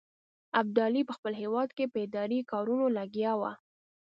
[0.61, 3.51] ابدالي په خپل هیواد کې په اداري کارونو لګیا وو.